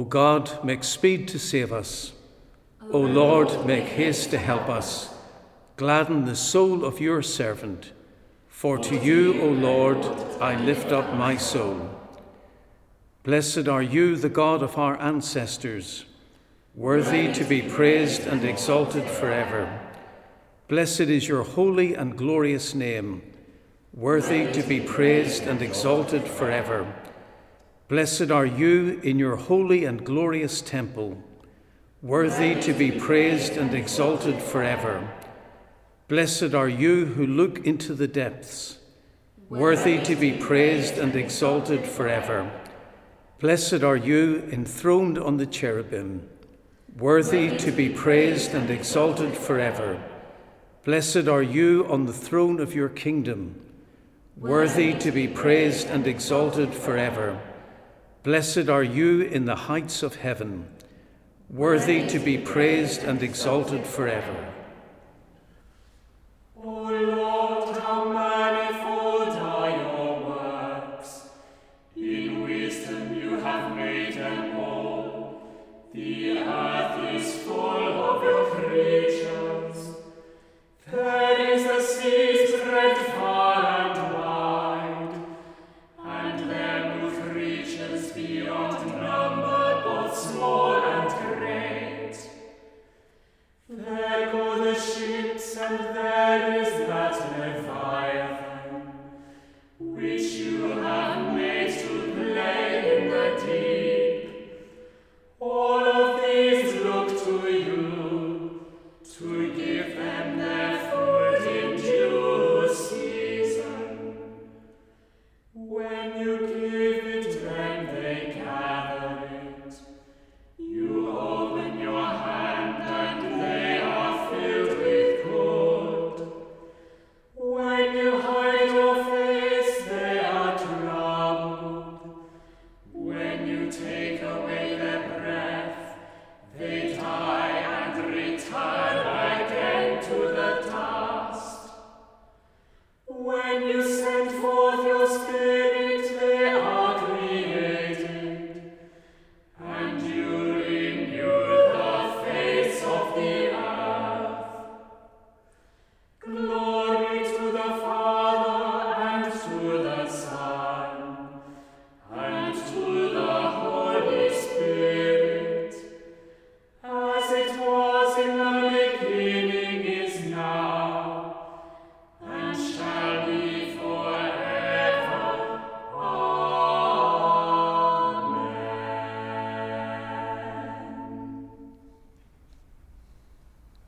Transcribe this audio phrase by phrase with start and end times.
[0.00, 2.12] O God, make speed to save us.
[2.90, 5.12] O Lord, make haste to help us.
[5.76, 7.92] Gladden the soul of your servant.
[8.48, 9.98] For to you, O Lord,
[10.40, 11.90] I lift up my soul.
[13.24, 16.06] Blessed are you, the God of our ancestors,
[16.74, 19.68] worthy to be praised and exalted forever.
[20.68, 23.20] Blessed is your holy and glorious name,
[23.92, 26.90] worthy to be praised and exalted forever.
[27.90, 31.20] Blessed are you in your holy and glorious temple,
[32.02, 35.12] worthy to be praised and exalted forever.
[36.06, 38.78] Blessed are you who look into the depths,
[39.48, 42.48] worthy to be praised and exalted forever.
[43.40, 46.28] Blessed are you enthroned on the cherubim,
[46.96, 50.00] worthy to be praised and exalted forever.
[50.84, 53.60] Blessed are you on the throne of your kingdom,
[54.36, 57.40] worthy to be praised and exalted forever.
[58.22, 60.68] Blessed are you in the heights of heaven,
[61.48, 64.52] worthy to be praised and exalted forever.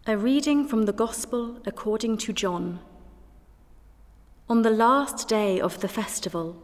[0.04, 2.80] A reading from the Gospel according to John.
[4.48, 6.60] On the last day of the festival,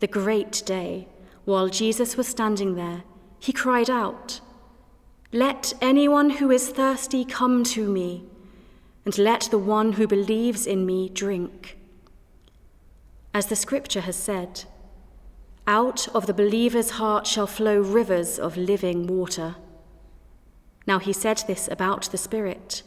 [0.00, 1.06] the great day,
[1.44, 3.04] while Jesus was standing there,
[3.38, 4.40] he cried out,
[5.32, 8.24] Let anyone who is thirsty come to me,
[9.04, 11.78] and let the one who believes in me drink.
[13.32, 14.64] As the scripture has said,
[15.68, 19.54] out of the believer's heart shall flow rivers of living water.
[20.86, 22.82] Now he said this about the Spirit,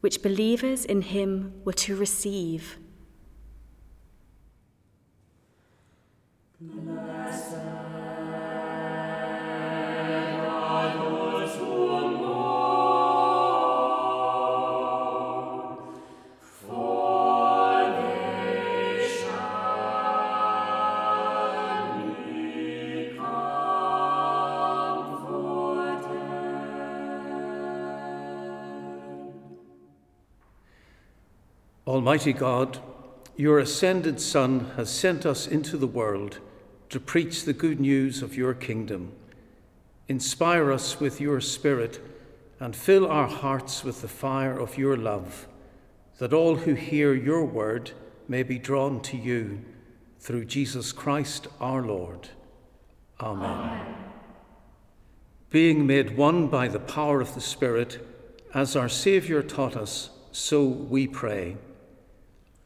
[0.00, 2.78] which believers in him were to receive.
[31.86, 32.78] Almighty God,
[33.36, 36.38] your ascended Son has sent us into the world
[36.88, 39.12] to preach the good news of your kingdom.
[40.08, 42.00] Inspire us with your Spirit
[42.58, 45.46] and fill our hearts with the fire of your love,
[46.18, 47.90] that all who hear your word
[48.28, 49.60] may be drawn to you
[50.18, 52.30] through Jesus Christ our Lord.
[53.20, 53.50] Amen.
[53.50, 53.94] Amen.
[55.50, 57.98] Being made one by the power of the Spirit,
[58.54, 61.58] as our Saviour taught us, so we pray.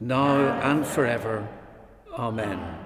[0.00, 1.48] now and forever.
[2.12, 2.78] Amen.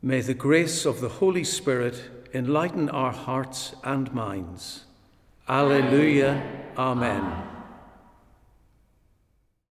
[0.00, 2.02] May the grace of the Holy Spirit
[2.32, 4.84] enlighten our hearts and minds.
[5.48, 6.42] Alleluia.
[6.76, 7.47] Amen.